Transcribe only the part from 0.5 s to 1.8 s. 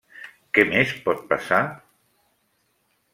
Què més pot passar?